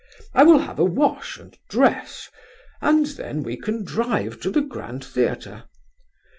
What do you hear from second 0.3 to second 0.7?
I will